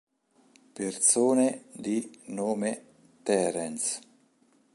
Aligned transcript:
Persone 0.73 1.65
di 1.73 2.21
nome 2.29 2.83
Terence 3.21 4.01